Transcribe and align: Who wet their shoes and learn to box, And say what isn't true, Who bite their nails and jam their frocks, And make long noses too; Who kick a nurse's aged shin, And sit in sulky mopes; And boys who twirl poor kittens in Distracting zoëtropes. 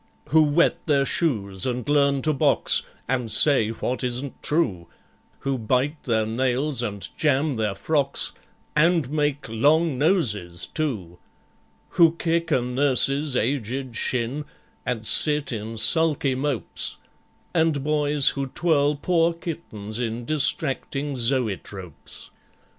Who 0.29 0.41
wet 0.41 0.87
their 0.87 1.05
shoes 1.05 1.67
and 1.67 1.87
learn 1.87 2.23
to 2.23 2.33
box, 2.33 2.81
And 3.07 3.31
say 3.31 3.69
what 3.69 4.03
isn't 4.03 4.41
true, 4.41 4.87
Who 5.41 5.59
bite 5.59 6.01
their 6.05 6.25
nails 6.25 6.81
and 6.81 7.07
jam 7.19 7.55
their 7.55 7.75
frocks, 7.75 8.31
And 8.75 9.11
make 9.11 9.47
long 9.47 9.99
noses 9.99 10.65
too; 10.65 11.19
Who 11.89 12.13
kick 12.15 12.49
a 12.49 12.61
nurse's 12.61 13.35
aged 13.35 13.95
shin, 13.95 14.45
And 14.87 15.05
sit 15.05 15.51
in 15.51 15.77
sulky 15.77 16.33
mopes; 16.33 16.97
And 17.53 17.83
boys 17.83 18.29
who 18.29 18.47
twirl 18.47 18.95
poor 18.95 19.33
kittens 19.35 19.99
in 19.99 20.25
Distracting 20.25 21.13
zoëtropes. 21.13 22.31